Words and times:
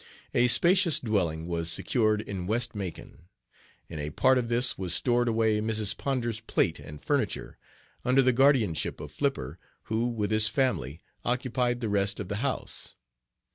A 0.33 0.47
spacious 0.47 0.99
dwelling 0.99 1.45
was 1.45 1.71
secured 1.71 2.21
in 2.21 2.47
West 2.47 2.73
Macon. 2.73 3.27
In 3.87 3.99
a 3.99 4.09
part 4.09 4.39
of 4.39 4.47
this 4.47 4.75
was 4.75 4.95
stored 4.95 5.27
away 5.27 5.59
Mrs. 5.61 5.95
Ponder's 5.95 6.39
plate 6.39 6.79
and 6.79 6.99
furniture, 6.99 7.59
under 8.03 8.23
the 8.23 8.33
guardianship 8.33 8.99
of 8.99 9.11
Flipper, 9.11 9.59
who 9.83 10.07
with 10.07 10.31
his 10.31 10.47
family 10.47 11.01
occupied 11.23 11.81
the 11.81 11.87
rest 11.89 12.19
of 12.19 12.29
the 12.29 12.37
house. 12.37 12.95